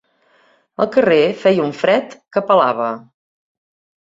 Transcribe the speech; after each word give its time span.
Al 0.85 0.87
carrer 0.95 1.19
feia 1.41 1.67
un 1.67 1.75
fred 1.83 2.17
que 2.37 2.45
pelava. 2.49 2.89